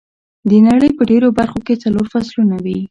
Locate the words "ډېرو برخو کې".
1.11-1.81